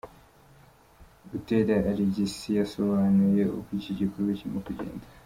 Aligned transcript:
Butera 1.29 1.73
Alegisi, 1.91 2.47
yasobanuye 2.59 3.43
uko 3.57 3.69
iki 3.79 3.91
gikorwa 3.99 4.31
kirimo 4.39 4.59
kugenda. 4.67 5.05